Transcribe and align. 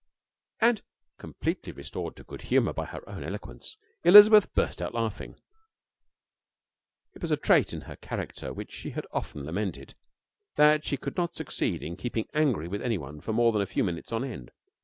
And, 0.59 0.81
completely 1.19 1.71
restored 1.71 2.15
to 2.15 2.23
good 2.23 2.41
humour 2.41 2.73
by 2.73 2.85
her 2.85 3.07
own 3.07 3.23
eloquence, 3.23 3.77
Elizabeth 4.03 4.51
burst 4.55 4.81
out 4.81 4.95
laughing. 4.95 5.39
It 7.13 7.21
was 7.21 7.29
a 7.29 7.37
trait 7.37 7.71
in 7.71 7.81
her 7.81 7.97
character 7.97 8.51
which 8.51 8.71
she 8.71 8.89
had 8.89 9.05
often 9.11 9.45
lamented, 9.45 9.93
that 10.55 10.85
she 10.85 10.97
could 10.97 11.17
not 11.17 11.35
succeed 11.35 11.83
in 11.83 11.97
keeping 11.97 12.27
angry 12.33 12.67
with 12.67 12.81
anyone 12.81 13.21
for 13.21 13.31
more 13.31 13.51
than 13.51 13.61
a 13.61 13.67
few 13.67 13.83
minutes 13.83 14.11
on 14.11 14.23
end. 14.23 14.49